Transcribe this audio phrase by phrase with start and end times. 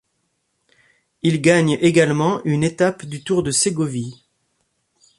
[1.21, 4.25] Il gagne également une étape du Tour de Ségovie.